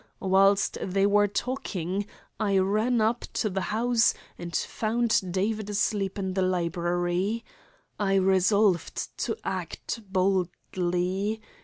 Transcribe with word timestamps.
Whilst 0.19 0.79
they 0.81 1.05
were 1.05 1.27
talking, 1.27 2.07
I 2.39 2.57
ran 2.57 3.01
up 3.01 3.23
to 3.33 3.51
the 3.51 3.61
house 3.69 4.15
and 4.35 4.55
found 4.55 5.31
David 5.31 5.69
asleep 5.69 6.17
in 6.17 6.33
the 6.33 6.41
library. 6.41 7.45
I 7.99 8.15
resolved 8.15 9.15
to 9.25 9.37
act 9.43 10.01
boldly. 10.11 11.39